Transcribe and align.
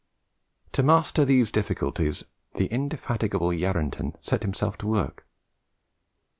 To 0.71 0.81
master 0.81 1.25
these 1.25 1.51
difficulties 1.51 2.23
the 2.55 2.65
indefatigable 2.73 3.49
Yarranton 3.53 4.15
set 4.19 4.41
himself 4.41 4.75
to 4.79 4.87
work. 4.87 5.27